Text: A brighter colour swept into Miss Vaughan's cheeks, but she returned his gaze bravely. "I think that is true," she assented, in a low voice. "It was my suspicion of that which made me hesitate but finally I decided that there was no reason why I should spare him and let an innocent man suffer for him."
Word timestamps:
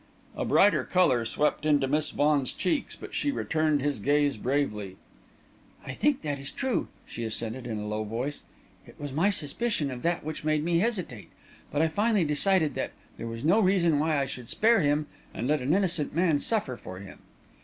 A 0.35 0.45
brighter 0.45 0.83
colour 0.83 1.25
swept 1.25 1.63
into 1.63 1.87
Miss 1.87 2.09
Vaughan's 2.09 2.53
cheeks, 2.53 2.95
but 2.95 3.13
she 3.13 3.29
returned 3.29 3.83
his 3.83 3.99
gaze 3.99 4.35
bravely. 4.35 4.97
"I 5.85 5.93
think 5.93 6.23
that 6.23 6.39
is 6.39 6.51
true," 6.51 6.87
she 7.05 7.23
assented, 7.23 7.67
in 7.67 7.77
a 7.77 7.85
low 7.87 8.03
voice. 8.03 8.41
"It 8.87 8.99
was 8.99 9.13
my 9.13 9.29
suspicion 9.29 9.91
of 9.91 10.01
that 10.01 10.23
which 10.23 10.43
made 10.43 10.63
me 10.63 10.79
hesitate 10.79 11.29
but 11.71 11.87
finally 11.91 12.21
I 12.21 12.23
decided 12.23 12.73
that 12.73 12.93
there 13.17 13.27
was 13.27 13.43
no 13.43 13.59
reason 13.59 13.99
why 13.99 14.17
I 14.19 14.25
should 14.25 14.49
spare 14.49 14.79
him 14.81 15.05
and 15.35 15.45
let 15.47 15.61
an 15.61 15.71
innocent 15.71 16.15
man 16.15 16.39
suffer 16.39 16.77
for 16.77 16.97
him." 16.97 17.19